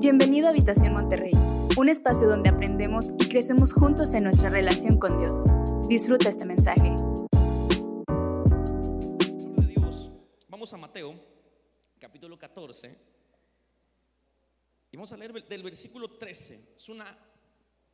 [0.00, 1.34] Bienvenido a Habitación Monterrey,
[1.76, 5.44] un espacio donde aprendemos y crecemos juntos en nuestra relación con Dios.
[5.88, 6.94] Disfruta este mensaje.
[9.68, 10.10] Dios,
[10.48, 11.14] vamos a Mateo,
[11.98, 12.96] capítulo 14,
[14.90, 16.76] y vamos a leer del versículo 13.
[16.78, 17.18] Es una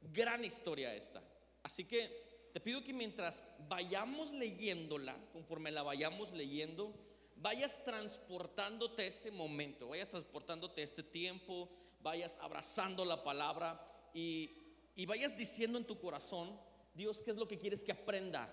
[0.01, 1.21] gran historia esta.
[1.65, 6.95] Así que te pido que mientras vayamos leyéndola, conforme la vayamos leyendo,
[7.35, 11.69] vayas transportándote este momento, vayas transportándote este tiempo,
[12.07, 13.85] vayas abrazando la palabra
[14.15, 14.53] y,
[14.95, 16.57] y vayas diciendo en tu corazón,
[16.95, 18.49] Dios, ¿qué es lo que quieres que aprenda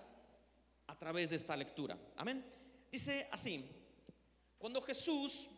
[0.88, 1.96] a través de esta lectura?
[2.18, 2.44] Amén.
[2.92, 3.64] Dice así,
[4.58, 5.52] cuando Jesús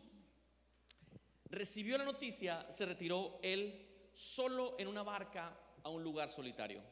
[1.46, 6.82] recibió la noticia, se retiró él solo en una barca a un lugar solitario.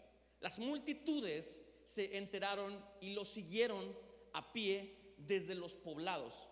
[0.40, 3.94] Las multitudes se enteraron y lo siguieron
[4.32, 6.48] a pie desde los poblados.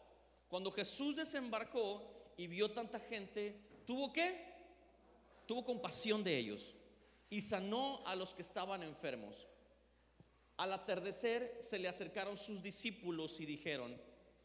[0.47, 4.53] Cuando Jesús desembarcó y vio tanta gente, ¿tuvo qué?
[5.47, 6.75] Tuvo compasión de ellos
[7.31, 9.47] y sanó a los que estaban enfermos.
[10.57, 13.97] Al atardecer se le acercaron sus discípulos y dijeron,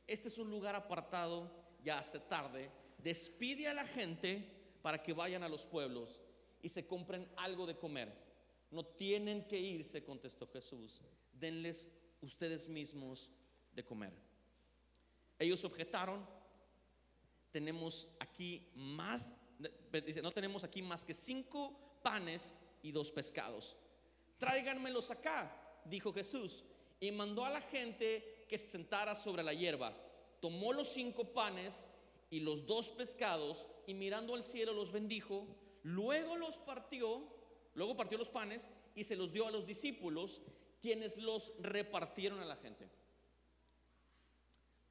[0.07, 1.52] este es un lugar apartado,
[1.83, 6.22] ya hace tarde, despide a la gente para que vayan a los pueblos
[6.61, 8.11] y se compren algo de comer.
[8.72, 11.01] No tienen que irse, contestó Jesús,
[11.33, 11.89] denles
[12.22, 13.31] ustedes mismos
[13.73, 14.13] de comer.
[15.39, 16.27] Ellos objetaron,
[17.58, 19.33] tenemos aquí más,
[20.05, 23.75] dice, no tenemos aquí más que cinco panes y dos pescados.
[24.38, 26.63] Tráiganmelos acá, dijo Jesús,
[27.00, 29.91] y mandó a la gente que se sentara sobre la hierba.
[30.39, 31.88] Tomó los cinco panes
[32.30, 35.47] y los dos pescados y mirando al cielo los bendijo.
[35.81, 37.23] Luego los partió,
[37.73, 40.44] luego partió los panes y se los dio a los discípulos,
[40.80, 42.88] quienes los repartieron a la gente.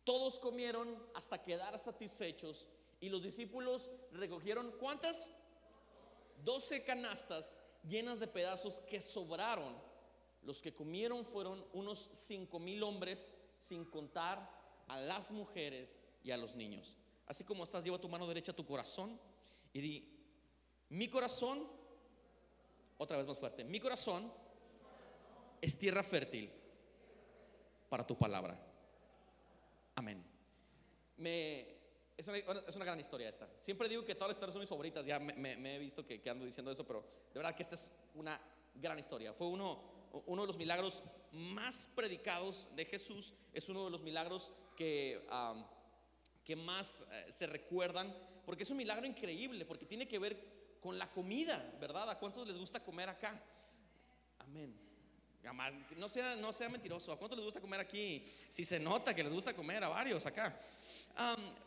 [0.06, 2.68] Todos comieron hasta quedar satisfechos
[3.00, 5.34] y los discípulos recogieron cuántas?
[6.44, 9.74] Doce canastas llenas de pedazos que sobraron.
[10.42, 13.28] Los que comieron fueron unos cinco mil hombres,
[13.58, 14.48] sin contar
[14.86, 16.96] a las mujeres y a los niños.
[17.26, 19.18] Así como estás, lleva tu mano derecha a tu corazón
[19.72, 20.08] y di,
[20.90, 21.66] mi corazón,
[22.96, 24.32] otra vez más fuerte, mi corazón
[25.60, 26.48] es tierra fértil
[27.88, 28.75] para tu palabra.
[29.96, 30.22] Amén.
[31.16, 31.66] Me,
[32.16, 33.48] es, una, gran historia esta.
[33.60, 35.04] Siempre digo que todas las historias son mis favoritas.
[35.04, 37.02] Ya me, he visto que, ando diciendo eso, pero
[37.32, 38.40] de verdad que esta es una
[38.74, 39.32] gran historia.
[39.32, 41.02] Fue uno, de los milagros
[41.32, 43.34] más predicados de Jesús.
[43.52, 45.26] Es uno de los milagros que,
[46.44, 48.14] que más eh, se recuerdan.
[48.44, 52.08] Porque es un milagro increíble, porque tiene que ver con la comida, ¿verdad?
[52.10, 53.42] ¿A cuántos les gusta comer acá?
[54.38, 54.85] Amén
[55.96, 57.12] no sea, no sea mentiroso.
[57.12, 58.24] ¿A cuánto les gusta comer aquí?
[58.48, 60.58] Si se nota que les gusta comer a varios acá.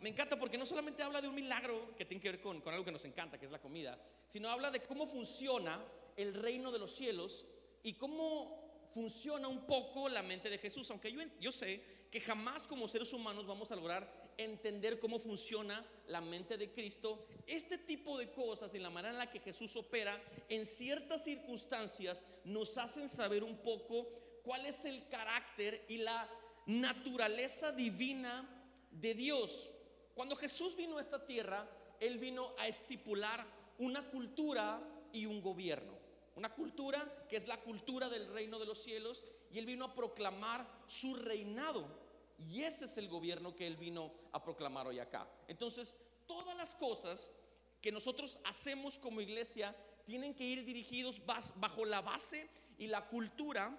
[0.01, 2.73] me encanta porque no solamente habla de un milagro que tiene que ver con, con,
[2.73, 3.97] algo que nos encanta, que es la comida,
[4.27, 5.79] sino habla de cómo funciona
[6.15, 7.45] el reino de los cielos
[7.83, 10.89] y cómo funciona un poco la mente de Jesús.
[10.91, 15.85] Aunque yo, yo sé que jamás como seres humanos vamos a lograr entender cómo funciona
[16.07, 19.75] la mente de Cristo, este tipo de cosas y la manera en la que Jesús
[19.75, 24.07] opera en ciertas circunstancias nos hacen saber un poco
[24.43, 26.29] cuál es el carácter y la
[26.65, 28.47] naturaleza divina
[28.91, 29.69] de Dios.
[30.13, 33.45] Cuando Jesús vino a esta tierra, Él vino a estipular
[33.77, 34.81] una cultura
[35.13, 35.97] y un gobierno.
[36.35, 39.93] Una cultura que es la cultura del reino de los cielos y Él vino a
[39.93, 42.08] proclamar su reinado.
[42.47, 45.29] Y ese es el gobierno que Él vino a proclamar hoy acá.
[45.47, 45.95] Entonces,
[46.25, 47.31] todas las cosas
[47.81, 53.77] que nosotros hacemos como iglesia tienen que ir dirigidos bajo la base y la cultura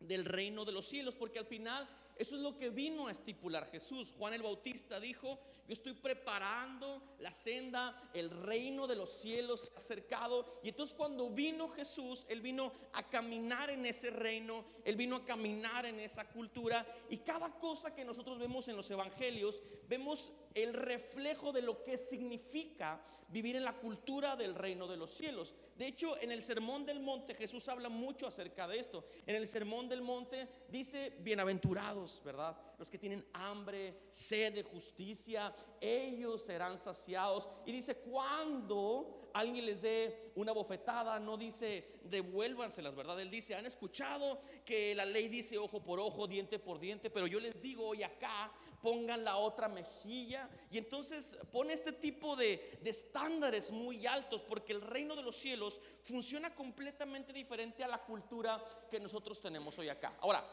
[0.00, 3.70] del reino de los cielos, porque al final eso es lo que vino a estipular
[3.70, 4.14] Jesús.
[4.16, 9.74] Juan el Bautista dijo, yo estoy preparando la senda, el reino de los cielos se
[9.74, 10.60] ha acercado.
[10.62, 15.24] Y entonces cuando vino Jesús, Él vino a caminar en ese reino, Él vino a
[15.24, 16.86] caminar en esa cultura.
[17.08, 21.96] Y cada cosa que nosotros vemos en los evangelios, vemos el reflejo de lo que
[21.96, 23.00] significa
[23.32, 25.54] vivir en la cultura del reino de los cielos.
[25.76, 29.06] De hecho, en el Sermón del Monte Jesús habla mucho acerca de esto.
[29.26, 32.56] En el Sermón del Monte dice, bienaventurados, ¿verdad?
[32.78, 37.48] Los que tienen hambre, sed de justicia, ellos serán saciados.
[37.66, 43.20] Y dice, cuando alguien les dé una bofetada, no dice devuélvanselas, ¿verdad?
[43.20, 47.26] Él dice, han escuchado que la ley dice ojo por ojo, diente por diente, pero
[47.26, 48.52] yo les digo hoy acá,
[48.82, 50.48] pongan la otra mejilla.
[50.70, 55.36] Y entonces pone este tipo de, de estándares muy altos, porque el reino de los
[55.36, 60.16] cielos funciona completamente diferente a la cultura que nosotros tenemos hoy acá.
[60.20, 60.44] Ahora,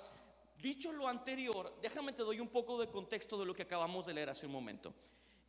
[0.61, 4.13] dicho lo anterior, déjame te doy un poco de contexto de lo que acabamos de
[4.13, 4.93] leer hace un momento.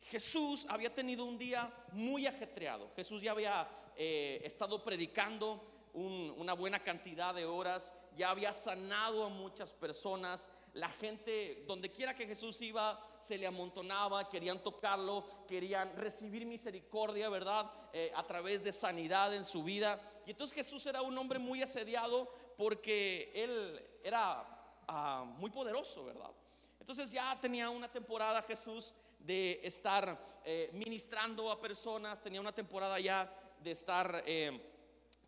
[0.01, 2.91] Jesús había tenido un día muy ajetreado.
[2.95, 9.29] Jesús ya había eh, estado predicando una buena cantidad de horas, ya había sanado a
[9.29, 10.49] muchas personas.
[10.73, 17.27] La gente, donde quiera que Jesús iba, se le amontonaba, querían tocarlo, querían recibir misericordia,
[17.27, 17.69] ¿verdad?
[17.91, 20.01] Eh, a través de sanidad en su vida.
[20.25, 24.60] Y entonces Jesús era un hombre muy asediado porque él era
[24.91, 26.31] ah, muy poderoso, ¿verdad?
[26.79, 32.99] Entonces ya tenía una temporada Jesús de estar eh, ministrando a personas, tenía una temporada
[32.99, 33.33] ya
[33.63, 34.23] de estar...
[34.25, 34.67] Eh,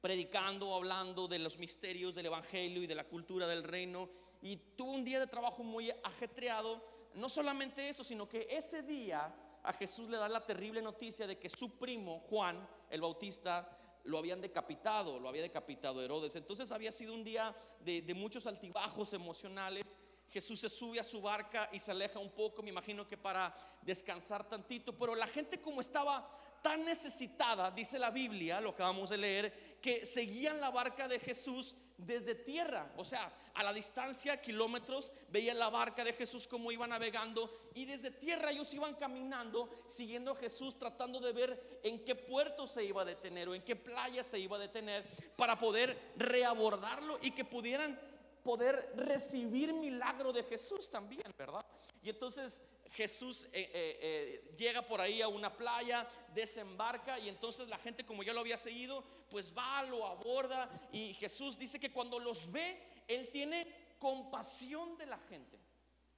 [0.04, 4.10] predicando, hablando de los misterios del Evangelio y de la cultura del reino.
[4.42, 6.84] Y tuvo un día de trabajo muy ajetreado.
[7.14, 9.34] No solamente eso, sino que ese día
[9.64, 14.18] a Jesús le da la terrible noticia de que su primo, Juan, el Bautista, lo
[14.18, 16.36] habían decapitado, lo había decapitado Herodes.
[16.36, 19.98] Entonces había sido un día de, de, muchos altibajos emocionales.
[20.30, 23.54] Jesús se sube a su barca y se aleja un poco, me imagino que para
[23.82, 26.28] descansar tantito, pero la gente como estaba
[26.64, 31.20] tan necesitada, dice la Biblia, lo que vamos a leer, que seguían la barca de
[31.20, 36.72] Jesús desde tierra, o sea, a la distancia, kilómetros, veían la barca de Jesús como
[36.72, 42.04] iba navegando y desde tierra ellos iban caminando, siguiendo a Jesús, tratando de ver en
[42.04, 45.06] qué puerto se iba a detener o en qué playa se iba a detener
[45.36, 48.00] para poder reabordarlo y que pudieran
[48.42, 51.66] poder recibir milagro de Jesús también, ¿verdad?
[52.02, 52.62] Y entonces
[52.94, 58.06] Jesús eh, eh, eh, llega por ahí a una playa, desembarca y entonces la gente
[58.06, 62.52] como ya lo había seguido, pues va, lo aborda y Jesús dice que cuando los
[62.52, 65.60] ve, Él tiene compasión de la gente.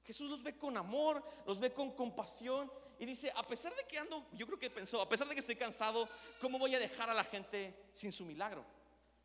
[0.04, 2.69] Jesús los ve con amor, los ve con compasión
[3.00, 5.39] y dice, a pesar de que ando, yo creo que pensó, a pesar de que
[5.39, 6.10] estoy cansado,
[6.42, 8.66] ¿cómo voy a dejar a la gente sin su milagro?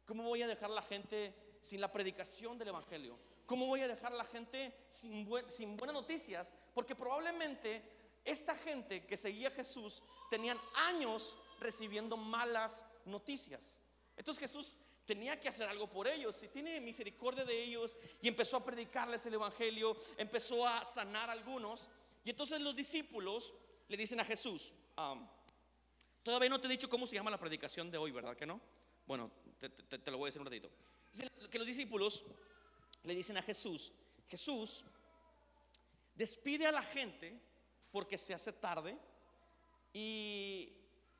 [0.06, 3.18] ¿Cómo voy a dejar a la gente sin la predicación del Evangelio?
[3.50, 6.54] ¿Cómo voy a dejar a la gente sin, sin buenas noticias?
[6.72, 7.82] Porque probablemente
[8.24, 10.56] esta gente que seguía a Jesús tenían
[10.86, 13.80] años recibiendo malas noticias.
[14.16, 18.58] Entonces Jesús tenía que hacer algo por ellos y tiene misericordia de ellos y empezó
[18.58, 21.90] a predicarles el Evangelio, empezó a sanar a algunos.
[22.22, 23.52] Y entonces los discípulos
[23.88, 24.72] le dicen a Jesús,
[26.22, 28.60] todavía no te he dicho cómo se llama la predicación de hoy, ¿verdad que no?
[29.08, 30.70] Bueno, te, te lo voy a decir un ratito.
[31.50, 32.24] Que los discípulos
[33.02, 33.92] le dicen a Jesús,
[34.28, 34.84] Jesús,
[36.14, 37.38] despide a la gente
[37.90, 38.96] porque se hace tarde
[39.92, 40.72] y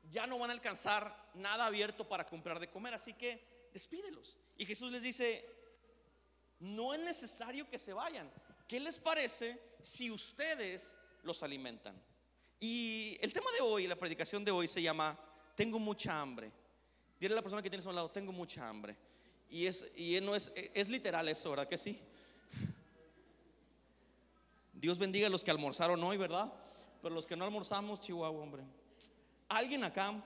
[0.03, 4.37] ya no van a alcanzar nada abierto para comprar de comer, así que despídelos.
[4.57, 5.45] Y Jesús les dice,
[6.59, 8.31] no es necesario que se vayan.
[8.67, 12.01] ¿Qué les parece si ustedes los alimentan?
[12.59, 15.19] Y el tema de hoy, la predicación de hoy se llama,
[15.55, 16.51] tengo mucha hambre.
[17.19, 18.95] Dile a la persona que tienes a un lado, tengo mucha hambre.
[19.51, 21.99] Y, es, y no es, es literal eso, ¿verdad que sí?
[24.73, 26.51] Dios bendiga a los que almorzaron hoy, ¿verdad?
[27.01, 28.63] Pero los que no almorzamos, Chihuahua, hombre.
[29.49, 30.23] ¿Alguien acá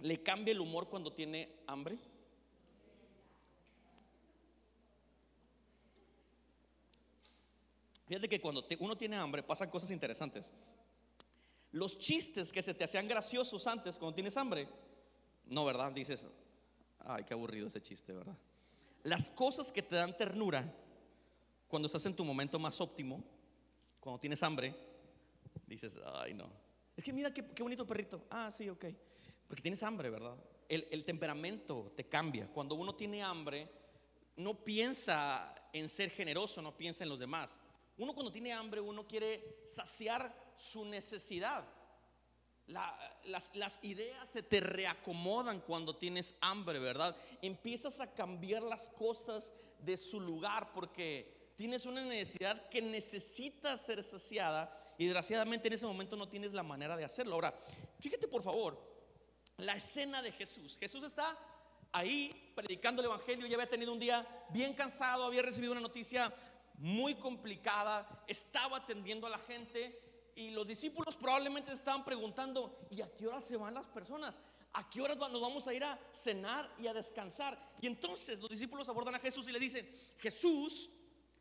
[0.00, 1.98] le cambia el humor cuando tiene hambre?
[8.08, 10.50] Fíjate que cuando uno tiene hambre pasan cosas interesantes.
[11.72, 14.66] Los chistes que se te hacían graciosos antes cuando tienes hambre,
[15.44, 15.92] no, ¿verdad?
[15.92, 16.26] Dices,
[17.08, 18.36] Ay, qué aburrido ese chiste, ¿verdad?
[19.04, 20.74] Las cosas que te dan ternura
[21.68, 23.22] cuando estás en tu momento más óptimo,
[24.00, 24.74] cuando tienes hambre,
[25.66, 26.50] dices, ay, no.
[26.96, 28.26] Es que mira qué, bonito perrito.
[28.30, 28.86] Ah, sí, ok.
[29.46, 30.36] Porque tienes hambre, ¿verdad?
[30.68, 32.48] El, el temperamento te cambia.
[32.48, 33.70] Cuando uno tiene hambre,
[34.36, 37.58] no piensa en ser generoso, no piensa en los demás.
[37.98, 41.64] Uno cuando tiene hambre, uno quiere saciar su necesidad
[42.68, 47.16] las, ideas se te reacomodan cuando tienes hambre, ¿verdad?
[47.42, 54.02] Empiezas a cambiar las cosas de su lugar porque tienes una necesidad que necesita ser
[54.02, 57.34] saciada y desgraciadamente en ese momento no tienes la manera de hacerlo.
[57.34, 57.54] Ahora,
[58.00, 58.80] fíjate por favor,
[59.58, 60.76] la escena de Jesús.
[60.78, 61.38] Jesús está
[61.92, 66.32] ahí predicando el Evangelio, ya había tenido un día bien cansado, había recibido una noticia
[66.78, 70.05] muy complicada, estaba atendiendo a la gente
[70.36, 74.38] y los discípulos probablemente estaban preguntando, ¿y a qué hora se van las personas?
[74.74, 77.58] ¿A qué horas nos vamos a ir a cenar y a descansar?
[77.80, 80.90] Y entonces los discípulos abordan a Jesús y le dicen, Jesús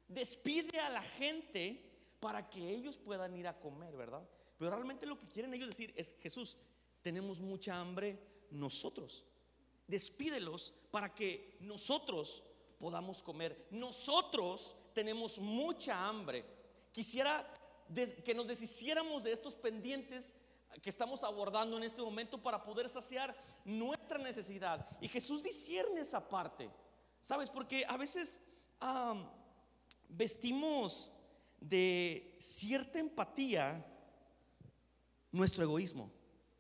[0.08, 4.26] despide a la gente para que ellos puedan ir a comer, ¿verdad?
[4.58, 6.58] Pero realmente lo que quieren ellos decir es, Jesús,
[7.02, 8.18] tenemos mucha hambre
[8.50, 9.26] nosotros.
[9.88, 12.44] Despídelos para que nosotros
[12.80, 13.68] podamos comer.
[13.72, 16.46] Nosotros tenemos mucha hambre.
[16.94, 17.46] Quisiera
[18.24, 20.36] que nos deshiciéramos de estos pendientes
[20.82, 24.86] que estamos abordando en este momento para poder saciar nuestra necesidad.
[25.00, 26.70] Y Jesús discierne esa parte,
[27.22, 27.50] ¿sabes?
[27.50, 28.42] Porque a veces
[30.10, 31.12] vestimos
[31.60, 33.86] de cierta empatía
[35.32, 36.12] nuestro egoísmo,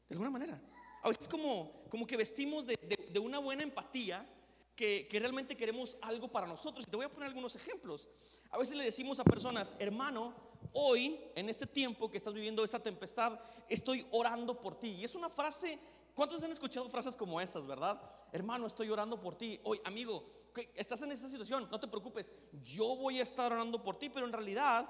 [0.10, 0.62] de alguna manera.
[1.02, 2.76] A veces como, como que vestimos de,
[3.12, 4.28] de- una buena empatía
[4.76, 6.86] que, que realmente queremos algo para nosotros.
[6.88, 8.10] Te voy a poner algunos ejemplos.
[8.52, 10.34] A veces le decimos a personas, hermano,
[10.74, 14.90] hoy, en este tiempo que estás viviendo esta tempestad, estoy orando por ti.
[14.90, 15.80] Y es una frase,
[16.14, 18.02] ¿cuántos han escuchado frases como esas, verdad?
[18.32, 19.60] Hermano, estoy orando por ti.
[19.64, 20.24] Hoy, amigo,
[20.76, 22.32] estás en esta situación, no te preocupes,
[22.64, 24.88] yo voy a estar orando por ti, pero en realidad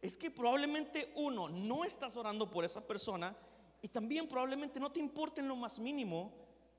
[0.00, 3.36] es que probablemente uno no estás orando por esa persona
[3.82, 6.32] y también probablemente no te importa en lo más mínimo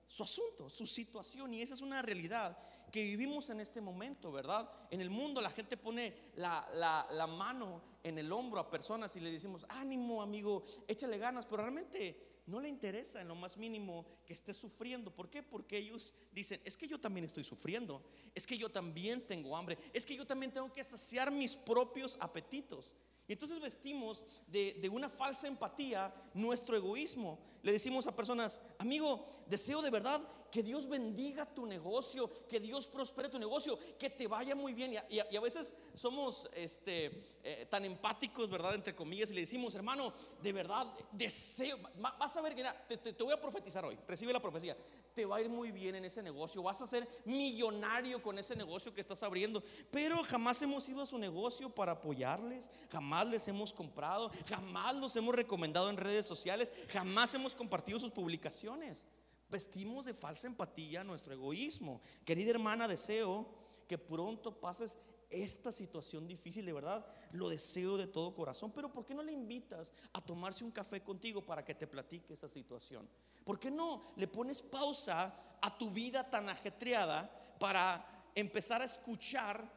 [0.07, 1.53] su asunto, su situación.
[1.53, 2.57] Y esa es una realidad
[2.91, 4.69] que vivimos en este momento, ¿verdad?
[4.89, 9.31] En el mundo la gente pone la, mano en el hombro a personas y le
[9.31, 14.33] decimos, ánimo amigo, échale ganas, pero realmente no le interesa en lo más mínimo que
[14.33, 15.13] esté sufriendo.
[15.13, 15.43] ¿Por qué?
[15.43, 18.03] Porque ellos dicen, es que yo también estoy sufriendo,
[18.33, 22.17] es que yo también tengo hambre, es que yo también tengo que saciar mis propios
[22.19, 22.95] apetitos.
[23.27, 27.37] Y entonces vestimos de una falsa empatía nuestro egoísmo.
[27.61, 32.87] Le decimos a personas, amigo, deseo de verdad que Dios bendiga tu negocio, que Dios
[32.87, 34.95] prospere tu negocio, que te vaya muy bien.
[35.09, 38.75] Y a, veces somos este, eh, tan empáticos, ¿verdad?
[38.75, 42.97] Entre comillas, y le decimos, hermano, de verdad, deseo, va- vas a ver, mira, te,
[42.97, 44.75] te- te voy a profetizar hoy, recibe la profecía,
[45.13, 48.55] te va a ir muy bien en ese negocio, vas a ser millonario con ese
[48.55, 53.47] negocio que estás abriendo, pero jamás hemos ido a su negocio para apoyarles, jamás les
[53.47, 59.05] hemos comprado, jamás los hemos recomendado en redes sociales, jamás hemos compartido sus publicaciones.
[59.49, 62.01] Vestimos de falsa empatía nuestro egoísmo.
[62.23, 63.47] Querida hermana, deseo
[63.87, 64.97] que pronto pases
[65.29, 68.71] esta situación difícil, de verdad, lo deseo de todo corazón.
[68.71, 72.33] Pero ¿por qué no le invitas a tomarse un café contigo para que te platique
[72.33, 73.07] esa situación?
[73.43, 79.71] ¿Por qué no le pones pausa a tu vida tan ajetreada para empezar a escuchar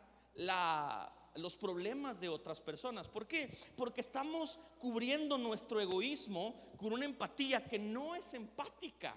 [1.35, 3.09] los problemas de otras personas?
[3.09, 3.57] ¿Por qué?
[3.77, 9.17] Porque estamos cubriendo nuestro egoísmo con una empatía que no es empática.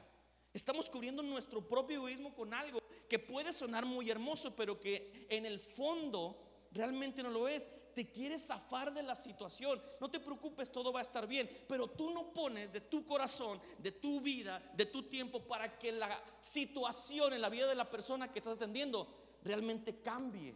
[0.55, 5.45] Estamos cubriendo nuestro propio egoísmo con algo que puede sonar muy hermoso, pero que en
[5.45, 7.69] el fondo realmente no lo es.
[7.93, 9.81] Te quieres zafar de la situación.
[10.00, 11.50] No te preocupes, todo va a estar bien.
[11.67, 15.91] Pero tú no pones de tu corazón, de tu vida, de tu tiempo para que
[15.91, 20.55] la situación en la vida de la persona que estás atendiendo realmente cambie.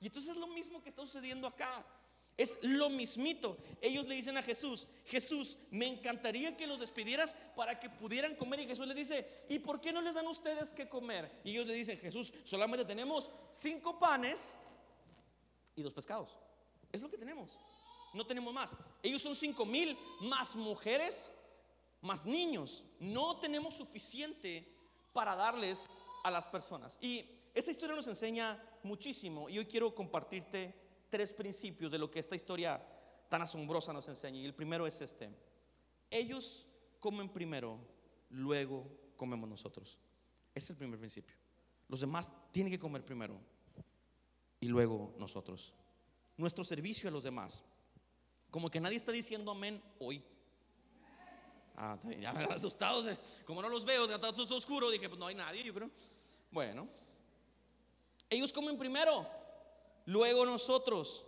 [0.00, 1.84] Y entonces es lo mismo que está sucediendo acá.
[2.38, 3.58] Es lo mismito.
[3.80, 8.60] Ellos le dicen a Jesús, Jesús, me encantaría que los despidieras para que pudieran comer.
[8.60, 11.40] Y Jesús les dice, ¿y por qué no les dan ustedes que comer?
[11.42, 14.54] Y ellos le dicen, Jesús, solamente tenemos cinco panes
[15.74, 16.38] y dos pescados.
[16.92, 17.58] Es lo que tenemos.
[18.14, 18.70] No tenemos más.
[19.02, 21.32] Ellos son cinco mil más mujeres,
[22.00, 22.84] más niños.
[23.00, 24.64] No tenemos suficiente
[25.12, 25.90] para darles
[26.22, 26.98] a las personas.
[27.00, 29.48] Y esta historia nos enseña muchísimo.
[29.48, 32.82] Y hoy quiero compartirte tres principios de lo que esta historia
[33.28, 34.40] tan asombrosa nos enseña.
[34.40, 35.30] Y el primero es este.
[36.10, 36.66] Ellos
[36.98, 37.78] comen primero,
[38.30, 39.98] luego comemos nosotros.
[40.54, 41.36] Ese es el primer principio.
[41.88, 43.40] Los demás tienen que comer primero
[44.60, 45.74] y luego nosotros.
[46.36, 47.64] Nuestro servicio a los demás.
[48.50, 50.22] Como que nadie está diciendo amén hoy.
[51.76, 53.04] Ah, ya me han asustado.
[53.44, 55.90] Como no los veo, está todo oscuro, dije, pues no hay nadie, yo creo.
[56.50, 56.88] Bueno,
[58.30, 59.26] ellos comen primero,
[60.08, 61.26] luego nosotros.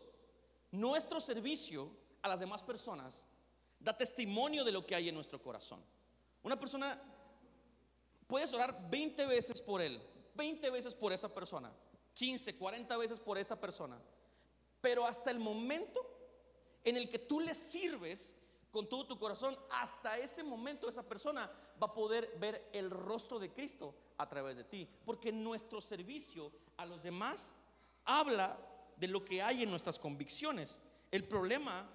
[0.73, 1.91] Nuestro servicio
[2.23, 3.27] a las demás personas
[3.79, 5.83] da testimonio de lo que hay en nuestro corazón.
[6.43, 7.01] Una persona,
[8.27, 10.01] puedes orar 20 veces por él,
[10.35, 11.73] 20 veces por esa persona,
[12.15, 14.01] 15, 40 veces por esa persona.
[14.81, 16.01] Pero hasta el momento
[16.85, 18.35] en el que tú le sirves
[18.71, 21.51] con todo tu corazón, hasta ese momento esa persona
[21.83, 24.89] va a poder ver el rostro de Cristo a través de ti.
[25.05, 27.55] Porque nuestro servicio a los demás
[28.05, 28.59] habla
[29.01, 30.79] de lo que hay en nuestras convicciones.
[31.11, 31.91] El problema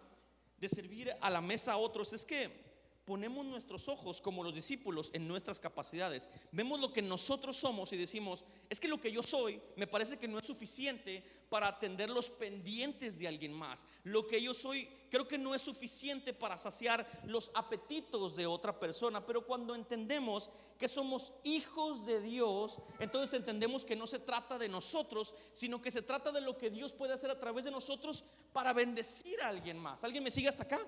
[0.58, 2.65] de servir a la mesa a otros es que
[3.06, 6.30] ponemos nuestros ojos como los discípulos en nuestras capacidades.
[6.52, 10.18] Vemos lo que nosotros somos y decimos, es que lo que yo soy me parece
[10.18, 13.86] que no es suficiente para atender los pendientes de alguien más.
[14.04, 18.80] Lo que yo soy creo que no es suficiente para saciar los apetitos de otra
[18.80, 19.26] persona.
[19.26, 24.68] Pero cuando entendemos que somos hijos de Dios, entonces entendemos que no se trata de
[24.68, 28.26] nosotros, sino que se trata de lo que Dios puede hacer a través de nosotros
[28.52, 30.04] para bendecir a alguien más.
[30.04, 30.80] ¿Alguien me sigue hasta acá?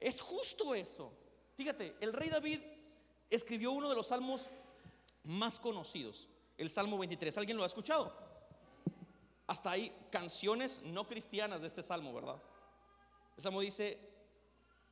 [0.00, 1.12] Es justo eso.
[1.54, 2.60] Fíjate, el rey David
[3.30, 4.50] escribió uno de los salmos
[5.24, 7.36] más conocidos, el Salmo 23.
[7.38, 8.12] ¿Alguien lo ha escuchado?
[9.46, 12.42] Hasta hay canciones no cristianas de este salmo, ¿verdad?
[13.36, 13.98] El salmo dice,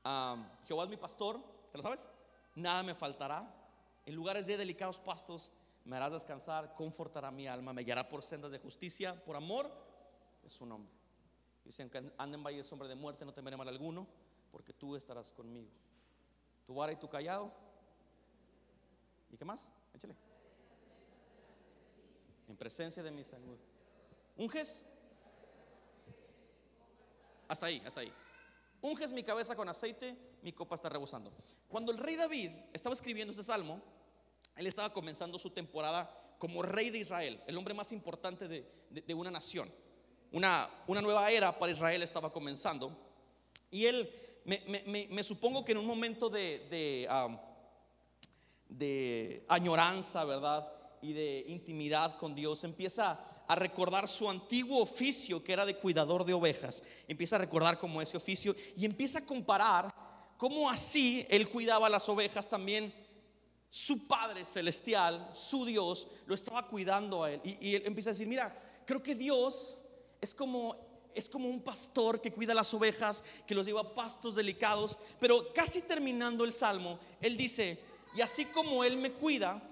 [0.05, 1.41] ah, Jehová es mi pastor,
[1.71, 2.09] ¿te lo sabes?
[2.55, 3.55] Nada me faltará.
[4.05, 5.51] En lugares de delicados pastos
[5.85, 9.71] me harás descansar, confortará mi alma, me guiará por sendas de justicia, por amor
[10.43, 10.93] de su nombre.
[11.65, 14.07] Dicen que anda en valle de sombra de muerte, no temeré mal alguno,
[14.53, 15.71] porque tú estarás conmigo.
[16.65, 17.51] Tu vara y tu callado.
[19.33, 19.69] ¿Y qué más?
[19.95, 20.15] Échale.
[22.47, 23.59] En presencia de mi salud.
[24.37, 24.87] ¿Unges?
[27.49, 28.13] Hasta ahí, hasta ahí.
[28.83, 31.33] Unges mi cabeza con aceite, mi copa está rebosando.
[31.69, 33.81] Cuando el rey David estaba escribiendo este salmo,
[34.57, 39.31] él estaba comenzando su temporada como rey de Israel, el hombre más importante de, una
[39.31, 39.73] nación.
[40.33, 42.97] Una, una, nueva era para Israel estaba comenzando.
[43.71, 44.11] Y él,
[44.45, 47.01] me, supongo que en un momento de,
[49.49, 50.73] añoranza, ¿verdad?
[51.01, 56.25] Y de intimidad con Dios, empieza a recordar su antiguo oficio que era de cuidador
[56.25, 56.83] de ovejas.
[57.09, 59.93] Empieza a recordar como ese oficio y empieza a comparar
[60.37, 62.95] cómo así él cuidaba las ovejas también.
[63.69, 67.41] Su Padre Celestial, su Dios, lo estaba cuidando a él.
[67.43, 69.79] Y, él empieza a decir, mira, creo que Dios
[70.21, 74.35] es como es como un pastor que cuida las ovejas, que los lleva a pastos
[74.35, 74.99] delicados.
[75.19, 77.79] Pero casi terminando el salmo, él dice,
[78.17, 79.63] y así como él me cuida,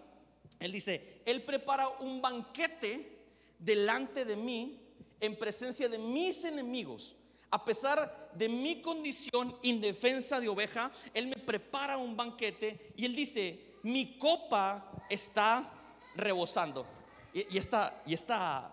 [0.59, 3.19] él dice, él prepara un banquete
[3.59, 4.81] delante de mí
[5.21, 7.17] en presencia de mis enemigos.
[7.51, 13.15] A pesar de mi condición indefensa de oveja, Él me prepara un banquete y Él
[13.15, 15.71] dice, mi copa está
[16.15, 16.87] rebosando.
[17.35, 18.71] Y, esta, y esta,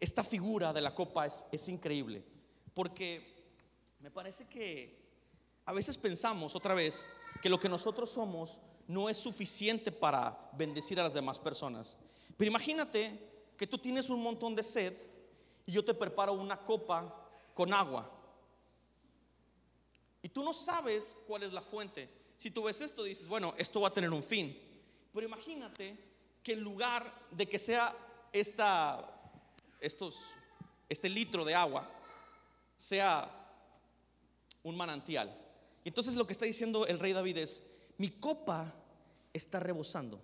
[0.00, 2.24] esta, figura de la copa es, es increíble,
[2.74, 3.44] porque
[4.00, 4.98] me parece que
[5.66, 7.04] a veces pensamos otra vez
[7.42, 11.96] que lo que nosotros somos no es suficiente para bendecir a las demás personas.
[12.36, 14.96] Pero imagínate que tú tienes un montón de sed
[15.66, 18.10] y yo te preparo una copa con agua.
[20.22, 22.08] Y tú no sabes cuál es la fuente.
[22.36, 24.58] Si tú ves esto, dices, bueno, esto va a tener un fin.
[25.12, 25.96] Pero imagínate
[26.42, 27.94] que en lugar de que sea
[28.32, 29.19] esta,
[29.80, 30.16] estos,
[30.88, 31.90] este litro de agua,
[32.78, 33.30] sea
[34.62, 35.36] un manantial.
[35.84, 37.62] Y entonces lo que está diciendo el rey David es,
[37.98, 38.74] mi copa
[39.32, 40.22] está rebosando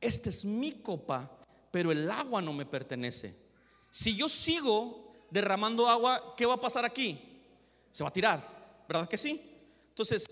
[0.00, 1.30] esta es mi copa,
[1.70, 3.34] pero el agua no me pertenece.
[3.90, 7.20] Si yo sigo derramando agua, ¿qué va a pasar aquí?
[7.92, 9.40] Se va a tirar, ¿verdad que sí?
[9.88, 10.26] Entonces,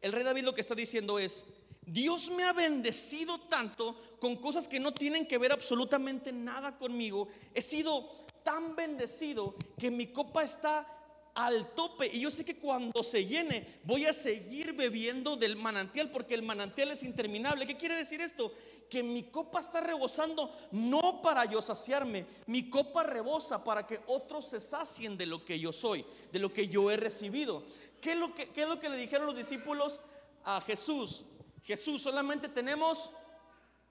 [0.00, 1.46] el rey David lo que está diciendo es,
[1.84, 7.28] Dios me ha bendecido tanto con cosas que no tienen que ver absolutamente nada conmigo.
[7.54, 8.08] He sido
[8.42, 10.86] tan bendecido que mi copa está
[11.34, 12.08] al tope.
[12.12, 16.42] Y yo sé que cuando se llene voy a seguir bebiendo del manantial porque el
[16.42, 17.66] manantial es interminable.
[17.66, 18.52] ¿Qué quiere decir esto?
[18.88, 24.50] Que mi copa está rebosando no para yo saciarme, mi copa rebosa para que otros
[24.50, 27.64] se sacien de lo que yo soy, de lo que yo he recibido.
[28.00, 30.02] ¿Qué es lo que, qué es lo que le dijeron los discípulos
[30.44, 31.24] a Jesús?
[31.62, 33.10] Jesús, solamente tenemos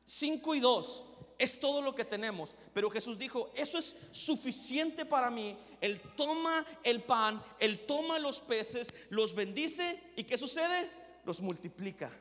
[0.05, 1.05] cinco y dos
[1.41, 2.53] es todo lo que tenemos.
[2.71, 5.57] Pero Jesús dijo, eso es suficiente para mí.
[5.81, 10.89] Él toma el pan, Él toma los peces, los bendice y ¿qué sucede?
[11.25, 12.11] Los multiplica.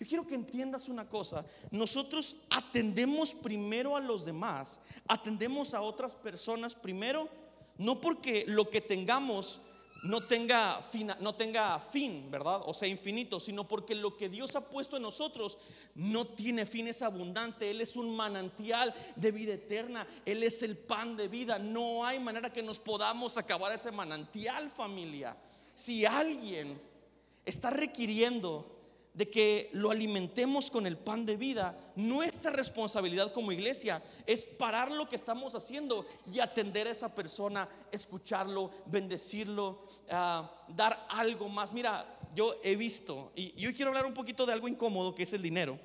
[0.00, 1.44] Yo quiero que entiendas una cosa.
[1.70, 7.28] Nosotros atendemos primero a los demás, atendemos a otras personas primero,
[7.76, 9.60] no porque lo que tengamos
[10.02, 12.62] no tenga, fin, ¿verdad?
[12.66, 15.58] O sea, infinito, sino porque lo que Dios ha puesto en nosotros
[15.94, 17.70] no tiene fin, es abundante.
[17.70, 21.58] Él es un manantial de vida eterna, Él es el pan de vida.
[21.58, 25.36] No hay manera que nos podamos acabar ese manantial, familia.
[25.74, 26.80] Si alguien
[27.44, 28.81] está requiriendo
[29.14, 34.90] de que lo alimentemos con el pan de vida, nuestra responsabilidad como iglesia es parar
[34.90, 41.72] lo que estamos haciendo y atender a esa persona, escucharlo, bendecirlo, ah, dar algo más.
[41.72, 45.32] Mira, yo he visto, y yo quiero hablar un poquito de algo incómodo que es
[45.34, 45.78] el dinero,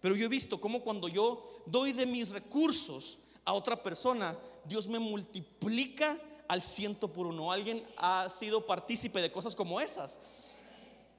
[0.00, 4.88] pero yo he visto cómo cuando yo doy de mis recursos a otra persona, Dios
[4.88, 6.18] me multiplica
[6.48, 7.52] al ciento por uno.
[7.52, 10.18] Alguien ha sido partícipe de cosas como esas.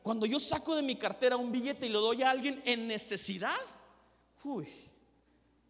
[0.04, 3.56] Cuando yo saco de mi cartera un billete y lo doy a alguien en necesidad,
[4.44, 4.68] uy,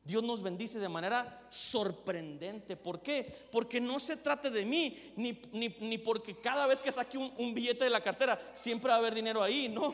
[0.04, 2.76] Dios nos bendice de manera sorprendente.
[2.76, 3.48] ¿Por qué?
[3.52, 7.54] Porque no se trata de mí, ni, ni, porque cada vez que saque un, un,
[7.54, 9.70] billete de la cartera siempre va a haber dinero ahí.
[9.70, 9.94] No,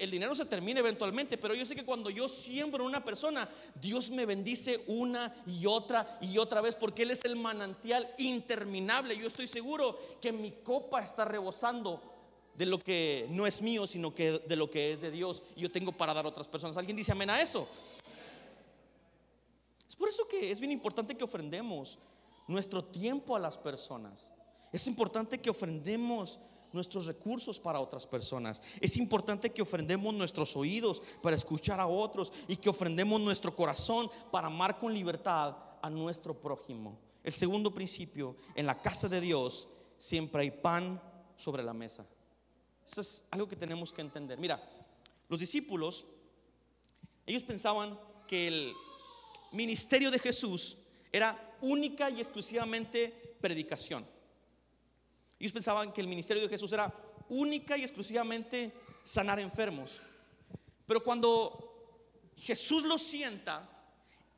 [0.00, 3.48] el dinero se termina eventualmente, pero yo sé que cuando yo siembro una persona,
[3.80, 9.16] Dios me bendice una y otra y otra vez, porque Él es el manantial interminable.
[9.16, 12.13] Yo estoy seguro que mi copa está rebosando
[12.56, 15.62] de lo que no es mío, sino que de lo que es de Dios y
[15.62, 16.76] yo tengo para dar a otras personas.
[16.76, 17.68] ¿Alguien dice amén a eso?
[19.88, 21.98] Es por eso que es bien importante que ofrendemos
[22.48, 24.32] nuestro tiempo a las personas.
[24.72, 26.40] Es importante que ofrendemos
[26.72, 28.60] nuestros recursos para otras personas.
[28.80, 34.10] Es importante que ofrendemos nuestros oídos para escuchar a otros y que ofrendemos nuestro corazón
[34.32, 36.98] para amar con libertad a nuestro prójimo.
[37.22, 41.00] El segundo principio en la casa de Dios siempre hay pan
[41.36, 42.04] sobre la mesa.
[42.86, 44.38] Eso es algo que tenemos que entender.
[44.38, 44.62] Mira,
[45.28, 46.06] los discípulos,
[47.26, 48.72] ellos pensaban que el
[49.52, 50.76] ministerio de Jesús
[51.12, 54.06] era única y exclusivamente predicación.
[55.38, 56.92] Ellos pensaban que el ministerio de Jesús era
[57.28, 60.00] única y exclusivamente sanar enfermos.
[60.86, 63.68] Pero cuando Jesús los sienta,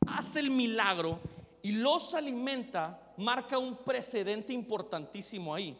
[0.06, 1.18] hace el milagro
[1.62, 5.76] y los alimenta, marca un precedente importantísimo ahí.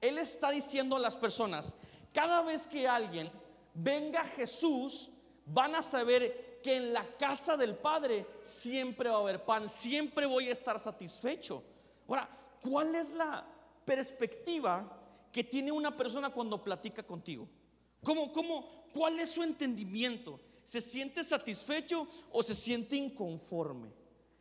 [0.00, 1.74] Él está diciendo a las personas,
[2.14, 3.30] cada vez que alguien
[3.74, 5.10] venga a Jesús,
[5.44, 10.24] van a saber que en la casa del Padre siempre va a haber pan, siempre
[10.24, 11.62] voy a estar satisfecho.
[12.08, 12.28] Ahora,
[12.62, 13.44] ¿cuál es la
[13.84, 17.48] perspectiva que tiene una persona cuando platica contigo?
[18.02, 20.40] ¿Cómo, cómo, ¿Cuál es su entendimiento?
[20.62, 23.92] ¿Se siente satisfecho o se siente inconforme?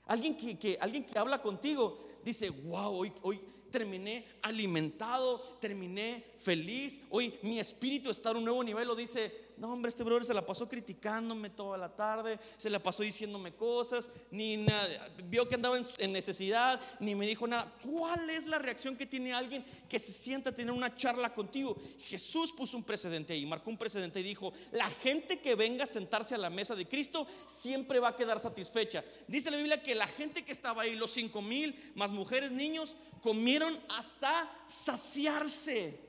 [0.06, 3.40] Alguien que, alguien que habla contigo dice, wow, hoy, hoy
[3.72, 9.32] terminé alimentado, terminé feliz, hoy mi espíritu está a un nuevo nivel, o dice,
[9.64, 13.54] no, hombre, este brother se la pasó criticándome toda la tarde, se la pasó diciéndome
[13.54, 17.74] cosas, ni nada, vio que andaba en, necesidad, ni me dijo nada.
[17.82, 21.78] ¿Cuál es la reacción que tiene alguien que se sienta a tener una charla contigo?
[22.02, 25.88] Jesús puso un precedente ahí, marcó un precedente y dijo, la gente que venga a
[25.88, 29.02] sentarse a la mesa de Cristo siempre va a quedar satisfecha.
[29.30, 32.98] Dice la Biblia que la gente que estaba ahí, los cinco mil, más mujeres, niños,
[33.22, 36.03] comieron hasta saciarse.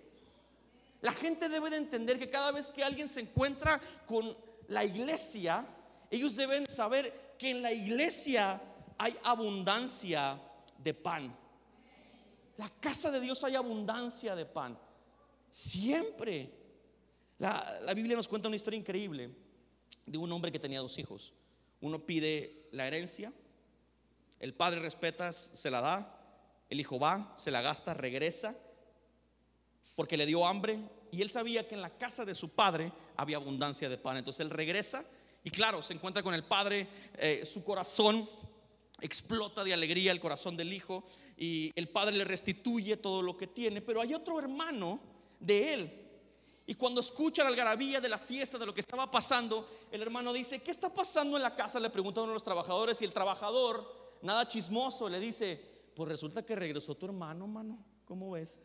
[1.05, 4.35] La gente debe de entender que cada vez que alguien se encuentra con
[4.69, 5.63] la iglesia,
[6.11, 8.59] ellos deben saber que en la iglesia
[8.97, 10.41] hay abundancia
[10.79, 11.37] de pan.
[12.57, 14.79] La casa de Dios hay abundancia de pan.
[15.51, 16.51] Siempre.
[17.37, 19.29] La, la, Biblia nos cuenta una historia increíble
[20.07, 21.35] de un hombre que tenía dos hijos.
[21.83, 23.31] Uno pide la herencia,
[24.41, 26.19] el padre respeta, se la da,
[26.71, 28.57] el hijo va, se la gasta, regresa
[29.95, 30.79] porque le dio hambre
[31.11, 34.17] y él sabía que en la casa de su padre había abundancia de pan.
[34.17, 35.05] Entonces él regresa
[35.45, 38.27] y claro, se encuentra con el padre, eh, su corazón
[39.01, 41.05] explota de alegría, el corazón del hijo,
[41.37, 45.01] y el padre le restituye todo lo que tiene, pero hay otro hermano
[45.39, 46.01] de él.
[46.67, 50.33] Y cuando escucha la algarabía de la fiesta, de lo que estaba pasando, el hermano
[50.33, 51.79] dice, ¿qué está pasando en la casa?
[51.79, 55.61] Le pregunta uno de los trabajadores y el trabajador, nada chismoso, le dice,
[55.95, 58.59] pues resulta que regresó tu hermano, mano, ¿cómo ves?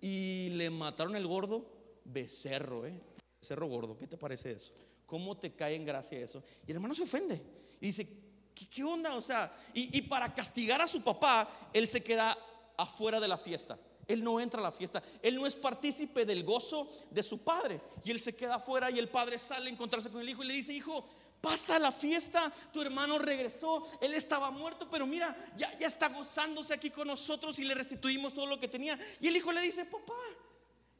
[0.00, 1.64] Y le mataron el gordo
[2.04, 3.00] becerro, ¿eh?
[3.40, 4.72] Becerro gordo, ¿qué te parece eso?
[5.06, 6.42] ¿Cómo te cae en gracia eso?
[6.66, 7.40] Y el hermano se ofende
[7.80, 8.08] y dice,
[8.54, 9.14] ¿qué, onda?
[9.14, 12.36] O sea, y, y para castigar a su papá, él se queda
[12.76, 13.78] afuera de la fiesta.
[14.08, 15.02] Él no entra a la fiesta.
[15.22, 17.80] Él no es partícipe del gozo de su padre.
[18.02, 20.46] Y él se queda afuera y el padre sale a encontrarse con el hijo y
[20.46, 21.04] le dice, hijo,
[21.40, 26.90] Pasa la fiesta, tu hermano regresó, él estaba muerto, pero mira, ya, está gozándose aquí
[26.90, 28.98] con nosotros y le restituimos todo lo que tenía.
[29.20, 30.14] Y el hijo le dice, papá,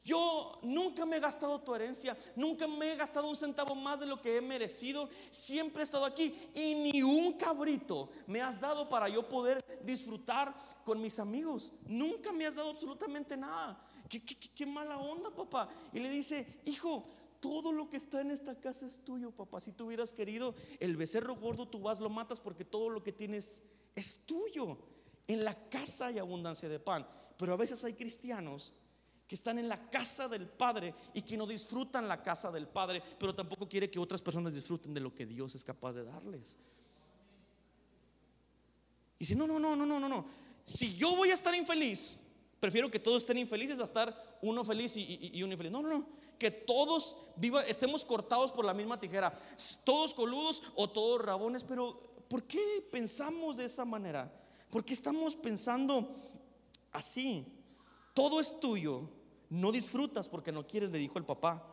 [0.01, 4.05] yo nunca me he gastado tu herencia, nunca me he gastado un centavo más de
[4.05, 8.87] lo que he merecido, siempre he estado aquí y ni un cabrito me has dado
[8.87, 11.71] para yo poder disfrutar con mis amigos.
[11.85, 13.85] Nunca me has dado absolutamente nada.
[14.07, 15.69] Qué, qué mala onda, papá.
[15.93, 17.05] Y le dice, hijo,
[17.39, 19.59] todo lo que está en esta casa es tuyo, papá.
[19.59, 23.11] Si tú hubieras querido el becerro gordo, tú vas, lo matas porque todo lo que
[23.11, 23.63] tienes
[23.95, 24.77] es tuyo.
[25.27, 27.07] En la casa hay abundancia de pan.
[27.37, 28.73] Pero a veces hay cristianos
[29.27, 33.01] que están en la casa del Padre y que no disfrutan la casa del Padre,
[33.19, 36.57] pero tampoco quiere que otras personas disfruten de lo que Dios es capaz de darles.
[39.19, 40.25] Y si no, no, no, no, no, no, no.
[40.65, 42.19] Si yo voy a estar infeliz,
[42.59, 45.71] prefiero que todos estén infelices a estar uno feliz y, y uno infeliz.
[45.71, 49.39] No, no, no que todos viva, estemos cortados por la misma tijera,
[49.83, 54.31] todos coludos o todos rabones, pero ¿por qué pensamos de esa manera?
[54.69, 56.11] ¿Por qué estamos pensando
[56.91, 57.45] así?
[58.13, 59.09] Todo es tuyo,
[59.49, 61.63] no disfrutas porque no quieres, le dijo el papá.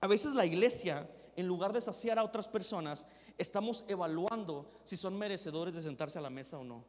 [0.00, 3.06] A veces la iglesia, en lugar de saciar a otras personas,
[3.38, 6.84] estamos evaluando si son merecedores de sentarse a la mesa o no.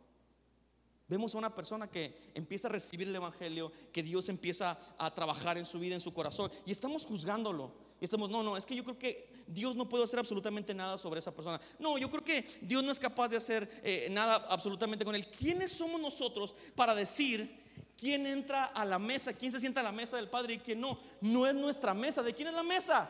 [1.10, 5.58] Vemos a una persona que empieza a recibir el Evangelio, que Dios empieza a trabajar
[5.58, 7.72] en su vida, en su corazón, y estamos juzgándolo.
[8.02, 10.98] Y estamos, no, no, es que yo creo que Dios no puede hacer absolutamente nada
[10.98, 11.62] sobre esa persona.
[11.80, 15.28] No, yo creo que Dios no es capaz de hacer eh, nada absolutamente con él.
[15.28, 17.58] ¿Quiénes somos nosotros para decir
[17.98, 20.82] quién entra a la mesa, quién se sienta a la mesa del Padre y quién
[20.82, 21.00] no?
[21.22, 22.22] No es nuestra mesa.
[22.22, 23.10] ¿De quién es la mesa?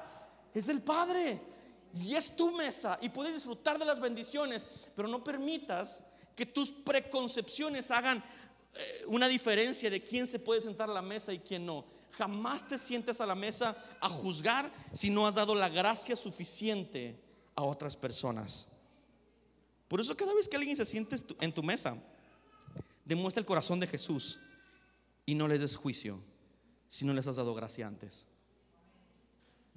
[0.53, 1.41] Es del Padre.
[1.95, 2.99] Y es tu mesa.
[3.01, 6.03] Y puedes disfrutar de las bendiciones, pero no permitas
[6.37, 8.23] que tus preconcepciones hagan
[8.75, 11.83] eh, una diferencia de quién se puede sentar a la mesa y quién no.
[12.11, 17.19] Jamás te sientes a la mesa a juzgar si no has dado la gracia suficiente
[17.55, 18.67] a otras personas.
[19.87, 21.97] Por eso cada vez que alguien se siente en tu mesa,
[23.03, 24.39] demuestra el corazón de Jesús
[25.25, 26.21] y no le des juicio.
[26.87, 28.25] si no les has dado gracia antes.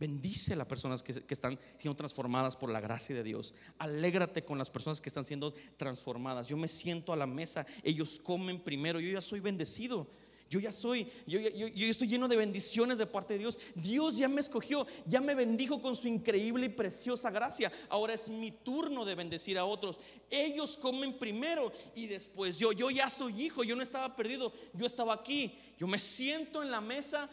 [0.00, 3.54] Bendice a las personas que, están siendo transformadas por la gracia de Dios.
[3.76, 6.48] Alégrate con las personas que están siendo transformadas.
[6.48, 10.06] Yo me siento a la mesa, ellos comen primero, yo ya soy bendecido.
[10.48, 13.56] Yo ya soy, yo, estoy lleno de bendiciones de parte de Dios.
[13.76, 17.70] Dios ya me escogió, ya me bendijo con su increíble y preciosa gracia.
[17.88, 20.00] Ahora es mi turno de bendecir a otros.
[20.28, 22.72] Ellos comen primero y después yo.
[22.72, 25.56] Yo ya soy hijo, yo no estaba perdido, yo estaba aquí.
[25.78, 27.30] Yo me siento en la mesa,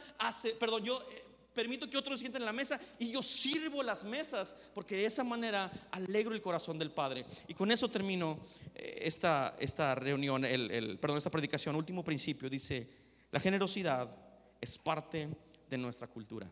[0.60, 1.27] perdón, yo eh,
[1.58, 5.24] permito que otros sienten en la mesa y yo sirvo las mesas, porque de esa
[5.24, 7.26] manera alegro el corazón del Padre.
[7.48, 8.38] Y con eso termino
[8.76, 11.76] eh, esta, esta reunión, el, el, perdón, esta predicación.
[11.76, 12.88] Último principio, dice
[13.32, 14.16] la generosidad
[14.62, 15.30] es parte
[15.68, 16.48] de nuestra cultura.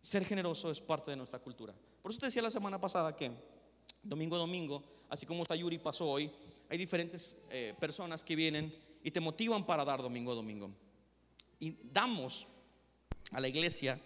[0.00, 1.74] Ser generoso es parte de nuestra cultura.
[2.00, 3.32] Por eso te decía la semana pasada que
[4.04, 6.30] domingo a domingo, así como está Yuri pasó hoy,
[6.68, 8.72] hay diferentes eh, personas que vienen
[9.02, 10.70] y te motivan para dar domingo a domingo.
[11.58, 12.46] Y damos
[13.32, 14.00] a la iglesia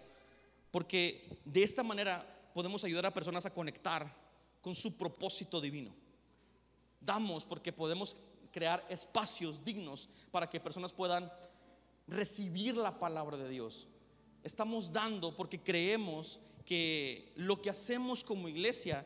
[0.73, 4.11] porque de esta manera podemos ayudar a personas a conectar
[4.59, 5.93] con su propósito divino.
[6.99, 8.15] Damos porque podemos
[8.51, 11.31] crear espacios dignos para que personas puedan
[12.07, 13.87] recibir la palabra de Dios.
[14.41, 19.05] Estamos dando porque creemos que lo que hacemos como iglesia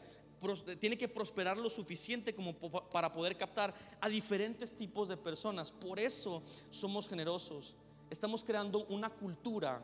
[0.80, 5.74] tiene que prosperar lo suficiente como para poder captar a diferentes tipos de personas.
[5.74, 7.76] Por eso somos generosos.
[8.10, 9.84] Estamos creando una cultura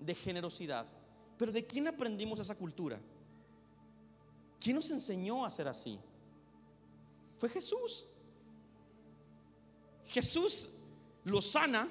[0.00, 0.86] de generosidad.
[1.38, 2.98] Pero ¿de quién aprendimos esa cultura?
[4.58, 5.98] ¿Quién nos enseñó a ser así?
[7.38, 8.06] Fue Jesús.
[10.06, 10.68] Jesús
[11.24, 11.88] lo sana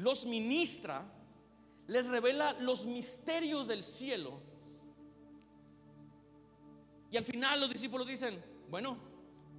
[0.00, 1.04] los ministra,
[1.86, 4.40] les revela los misterios del cielo.
[7.10, 8.96] Y al final los discípulos dicen, bueno,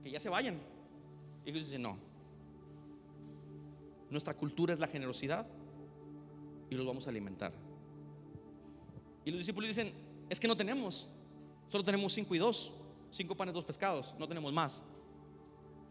[0.02, 0.60] que ya se vayan.
[1.46, 1.98] Y ellos dicen, no.
[4.10, 5.48] Nuestra cultura es la generosidad
[6.72, 7.52] y los vamos a alimentar.
[9.26, 9.94] Y los discípulos dicen,
[10.30, 11.08] es que no tenemos.
[11.68, 12.72] Solo tenemos cinco y dos.
[13.12, 14.16] Cinco panes, dos pescados.
[14.18, 14.82] No tenemos más.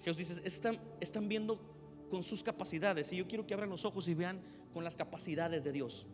[0.02, 1.60] Jesús dice, están, están viendo
[2.08, 3.12] con sus capacidades.
[3.12, 4.40] Y yo quiero que abran los ojos y vean
[4.72, 6.06] con las capacidades de Dios.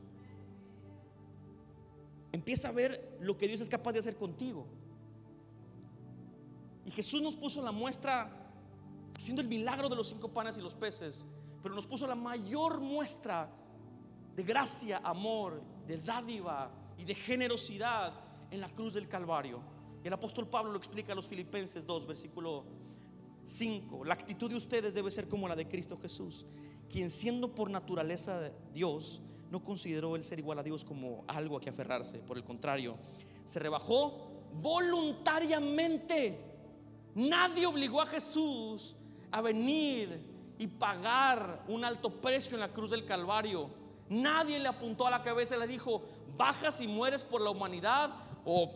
[2.33, 4.67] Empieza a ver lo que Dios es capaz de hacer contigo.
[6.85, 8.51] Y Jesús nos puso la muestra
[9.17, 11.25] haciendo el milagro de los cinco panes y los peces,
[11.63, 13.49] pero nos puso la mayor muestra
[14.37, 18.13] de gracia, amor, de dádiva y de generosidad
[18.51, 19.63] en la cruz del Calvario.
[20.05, 22.65] El apóstol Pablo lo explica a los Filipenses 2, versículo
[23.45, 24.05] 5.
[24.05, 26.45] La actitud de ustedes debe ser como la de Cristo Jesús,
[26.89, 31.61] quien siendo por naturaleza Dios, no consideró el ser igual a Dios como algo a
[31.61, 32.19] que aferrarse.
[32.19, 32.99] Por el contrario,
[33.47, 36.39] se rebajó voluntariamente.
[37.15, 38.97] Nadie obligó a Jesús
[39.31, 40.21] a venir
[40.59, 43.86] y pagar un alto precio en la cruz del Calvario.
[44.09, 46.03] Nadie le apuntó a la cabeza y le dijo,
[46.37, 48.11] bajas y mueres por la humanidad
[48.45, 48.71] o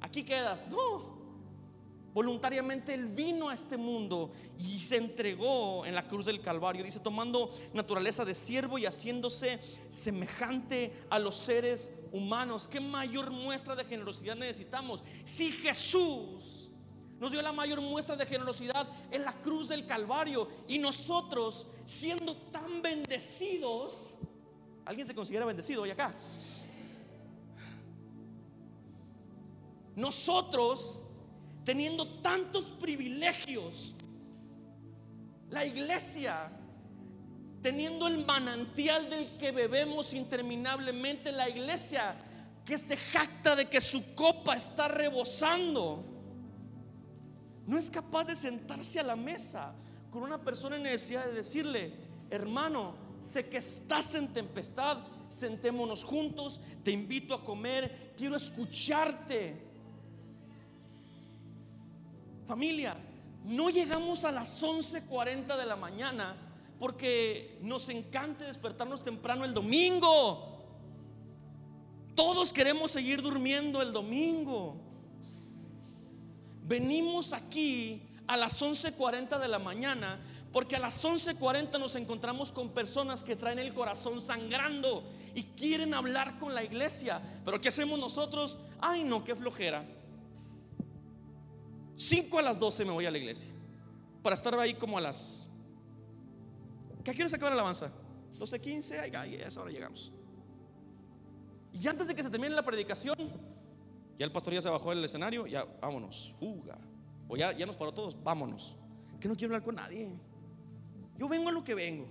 [0.00, 0.66] aquí quedas.
[0.68, 1.20] No,
[2.12, 6.82] Voluntariamente Él vino a este mundo y se entregó en la cruz del Calvario.
[6.82, 12.66] Dice, tomando naturaleza de siervo y haciéndose semejante a los seres humanos.
[12.66, 15.04] ¿Qué mayor muestra de generosidad necesitamos?
[15.24, 16.70] Si Jesús
[17.20, 22.36] nos dio la mayor muestra de generosidad en la cruz del Calvario y nosotros siendo
[22.50, 24.16] tan bendecidos,
[24.84, 26.14] ¿alguien se considera bendecido hoy acá?
[29.96, 31.02] Nosotros
[31.64, 33.94] teniendo tantos privilegios,
[35.50, 36.50] la iglesia
[37.62, 42.16] teniendo el manantial del que bebemos interminablemente, la iglesia
[42.64, 46.04] que se jacta de que su copa está rebosando,
[47.66, 49.74] no es capaz de sentarse a la mesa
[50.10, 51.94] con una persona en necesidad de decirle,
[52.30, 59.68] hermano, sé que estás en tempestad, sentémonos juntos, te invito a comer, quiero escucharte.
[62.46, 62.96] Familia,
[63.44, 66.36] no llegamos a las 11:40 de la mañana
[66.78, 70.50] porque nos encanta despertarnos temprano el domingo.
[72.14, 74.76] Todos queremos seguir durmiendo el domingo.
[76.66, 80.20] Venimos aquí a las 11:40 de la mañana
[80.52, 85.94] porque a las 11:40 nos encontramos con personas que traen el corazón sangrando y quieren
[85.94, 87.22] hablar con la iglesia.
[87.44, 88.58] Pero ¿qué hacemos nosotros?
[88.80, 89.84] Ay, no, qué flojera.
[91.96, 93.50] 5 a las 12 me voy a la iglesia.
[94.22, 95.48] Para estar ahí como a las...
[97.04, 97.92] ¿Qué quieres acabar la alabanza?
[98.38, 100.12] 12, 15, ahí, a esa hora llegamos.
[101.72, 103.16] Y antes de que se termine la predicación,
[104.18, 106.78] ya el pastor ya se bajó del escenario, ya vámonos, fuga.
[107.28, 108.76] O ya, ya nos paró todos, vámonos.
[109.20, 110.10] Que no quiero hablar con nadie.
[111.20, 112.06] Yo vengo a lo que vengo.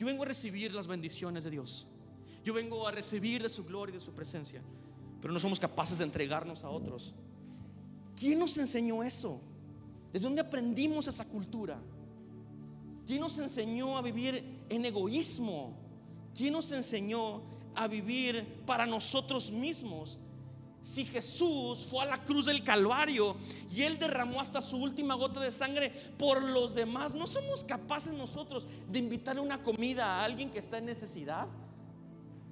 [0.00, 1.86] Yo vengo a recibir las bendiciones de Dios.
[2.44, 4.60] Yo vengo a recibir de su gloria y de su presencia.
[5.22, 7.14] Pero no somos capaces de entregarnos a otros.
[8.16, 9.40] ¿Quién nos enseñó eso?
[10.12, 11.78] ¿De dónde aprendimos esa cultura?
[13.06, 15.76] ¿Quién nos enseñó a vivir en egoísmo?
[16.34, 17.42] ¿Quién nos enseñó
[17.76, 20.18] a vivir para nosotros mismos?
[20.88, 23.36] Si Jesús fue a la cruz del Calvario
[23.70, 28.10] y Él derramó hasta su última gota de sangre por los demás, ¿no somos capaces
[28.14, 31.46] nosotros de invitarle una comida a alguien que está en necesidad?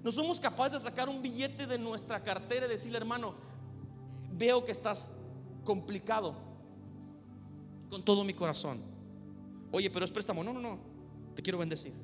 [0.05, 3.33] ¿No somos capaces de sacar un billete de nuestra cartera y decirle, hermano,
[4.33, 5.13] veo que estás
[5.65, 6.35] complicado
[7.89, 8.83] con todo mi corazón?
[9.73, 10.45] Oye, pero es préstamo.
[10.45, 10.79] No, no, no,
[11.35, 11.95] te quiero bendecir.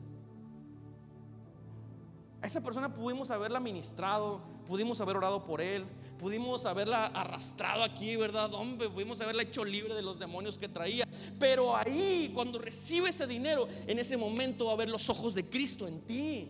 [2.40, 5.84] A esa persona pudimos haberla ministrado, pudimos haber orado por él,
[6.22, 8.54] pudimos haberla arrastrado aquí, ¿verdad?
[8.54, 11.04] Hombre, pudimos haberla hecho libre de los demonios que traía.
[11.36, 15.44] Pero ahí, cuando recibe ese dinero, en ese momento va a ver los ojos de
[15.50, 16.48] Cristo en ti.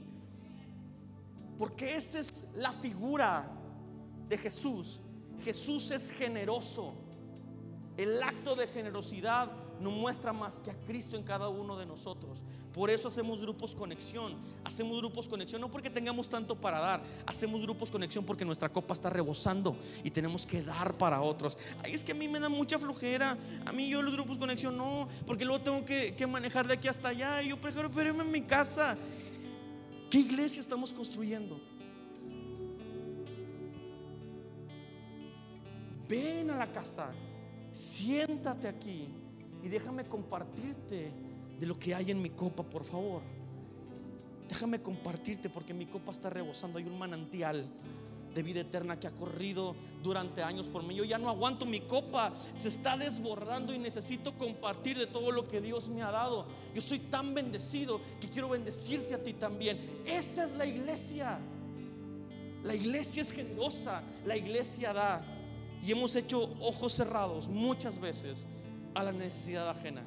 [1.59, 3.51] Porque esa es la figura
[4.29, 5.01] de Jesús.
[5.43, 6.93] Jesús es generoso.
[7.97, 12.45] El acto de generosidad no muestra más que a Cristo en cada uno de nosotros.
[12.73, 14.35] Por eso hacemos grupos conexión.
[14.65, 17.03] Hacemos grupos conexión no porque tengamos tanto para dar.
[17.27, 21.59] Hacemos grupos conexión porque nuestra copa está rebosando y tenemos que dar para otros.
[21.83, 23.37] Ay, es que a mí me da mucha flojera.
[23.67, 27.09] A mí yo los grupos conexión no, porque luego tengo que, manejar de aquí hasta
[27.09, 27.43] allá.
[27.43, 28.97] Y yo prefiero irme en mi casa.
[30.11, 31.61] ¿Qué iglesia estamos construyendo?
[36.09, 37.11] Ven a la casa,
[37.71, 39.09] siéntate aquí
[39.63, 41.11] y déjame compartirte
[41.63, 43.23] de lo que hay en mi copa, por favor.
[44.49, 46.77] Déjame compartirte porque mi copa está rebosando.
[46.81, 47.69] Hay un manantial
[48.35, 49.73] de vida eterna que ha corrido
[50.03, 50.97] durante años por mí.
[50.97, 55.47] Yo ya no aguanto mi copa, se está desbordando y necesito compartir de todo lo
[55.47, 56.47] que Dios me ha dado.
[56.75, 60.03] Yo soy tan bendecido que quiero bendecirte a ti también.
[60.05, 61.39] Esa es la iglesia.
[62.65, 65.23] La iglesia es generosa, la iglesia da.
[65.87, 68.49] Y hemos hecho ojos cerrados muchas veces
[68.95, 70.03] a la necesidad ajena.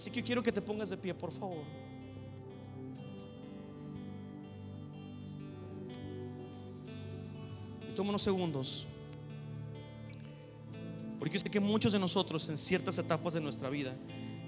[0.00, 1.62] Así que quiero que te pongas de pie, por favor.
[7.86, 8.86] Y toma unos segundos.
[11.18, 13.94] Porque sé que muchos de nosotros en ciertas etapas de nuestra vida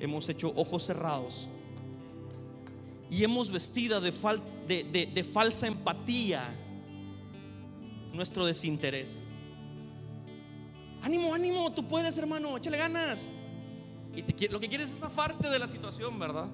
[0.01, 1.47] hemos hecho ojos cerrados
[3.11, 4.11] y hemos vestido de,
[4.67, 6.49] de, de falsa empatía
[8.15, 9.27] nuestro desinterés.
[11.03, 13.29] Ánimo, ánimo, tú puedes, hermano, échale ganas.
[14.15, 16.49] Y lo que quieres es zafarte de la situación, ¿verdad?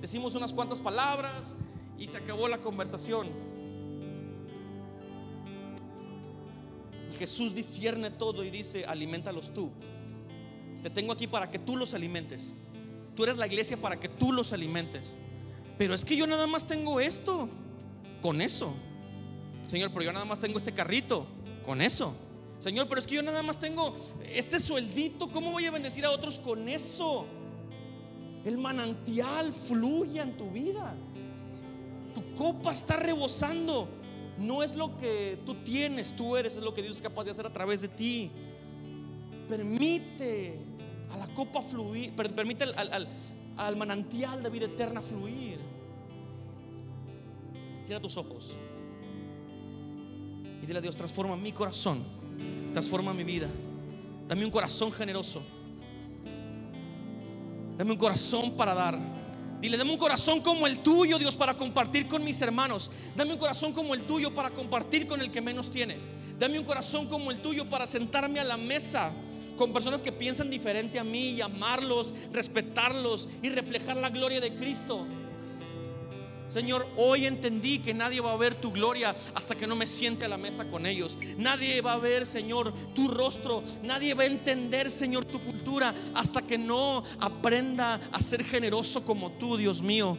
[0.00, 1.56] Decimos unas cuantas palabras
[1.98, 3.28] y se acabó la conversación.
[7.12, 9.70] Y Jesús discierne todo y dice, alimentalos tú.
[10.82, 12.54] Te tengo aquí para que tú los alimentes.
[13.14, 15.16] Tú eres la iglesia para que tú los alimentes.
[15.78, 17.48] Pero es que yo nada más tengo esto.
[18.20, 18.74] Con eso.
[19.66, 21.26] Señor, pero yo nada más tengo este carrito.
[21.64, 22.14] Con eso.
[22.58, 23.94] Señor, pero es que yo nada más tengo
[24.32, 27.26] este sueldito, ¿cómo voy a bendecir a otros con eso?
[28.44, 30.94] El manantial fluye en tu vida.
[32.14, 33.88] Tu copa está rebosando.
[34.38, 37.30] No es lo que tú tienes, tú eres, es lo que Dios es capaz de
[37.30, 38.30] hacer a través de ti.
[39.48, 40.58] Permite
[41.12, 43.08] a la copa fluir, permite al,
[43.56, 45.58] al manantial de vida eterna fluir.
[47.84, 48.52] Cierra tus ojos
[50.62, 52.02] y dile a Dios, transforma mi corazón
[52.72, 53.48] Transforma mi vida.
[54.28, 55.42] Dame un corazón generoso.
[57.76, 58.98] Dame un corazón para dar.
[59.60, 62.90] Dile, dame un corazón como el tuyo, Dios, para compartir con mis hermanos.
[63.16, 65.96] Dame un corazón como el tuyo para compartir con el que menos tiene.
[66.38, 69.12] Dame un corazón como el tuyo para sentarme a la mesa
[69.56, 74.54] con personas que piensan diferente a mí y amarlos, respetarlos y reflejar la gloria de
[74.54, 75.06] Cristo.
[76.54, 80.24] Señor, hoy entendí que nadie va a ver tu gloria hasta que no me siente
[80.24, 81.18] a la mesa con ellos.
[81.36, 83.60] Nadie va a ver, Señor, tu rostro.
[83.82, 89.32] Nadie va a entender, Señor, tu cultura hasta que no aprenda a ser generoso como
[89.32, 90.16] tú, Dios mío.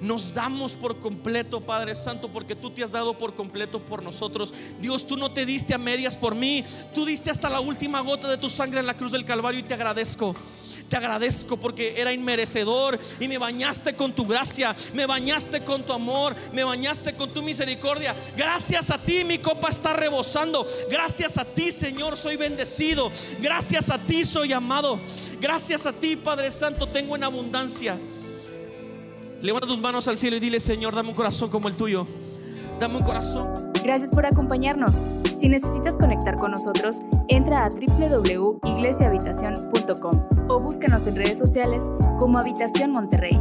[0.00, 4.54] Nos damos por completo, Padre Santo, porque tú te has dado por completo por nosotros.
[4.80, 6.64] Dios, tú no te diste a medias por mí.
[6.94, 9.64] Tú diste hasta la última gota de tu sangre en la cruz del Calvario y
[9.64, 10.34] te agradezco.
[10.92, 15.94] Te agradezco porque era inmerecedor y me bañaste con tu gracia, me bañaste con tu
[15.94, 18.14] amor, me bañaste con tu misericordia.
[18.36, 20.66] Gracias a ti mi copa está rebosando.
[20.90, 23.10] Gracias a ti, Señor, soy bendecido.
[23.40, 25.00] Gracias a ti soy amado.
[25.40, 27.98] Gracias a ti, Padre Santo, tengo en abundancia.
[29.40, 32.06] Levanta tus manos al cielo y dile, Señor, dame un corazón como el tuyo.
[32.78, 33.72] Dame un corazón.
[33.82, 35.02] Gracias por acompañarnos.
[35.38, 36.96] Si necesitas conectar con nosotros,
[37.28, 41.82] entra a www.iglesiahabitacion.com o búscanos en redes sociales
[42.18, 43.40] como Habitación Monterrey.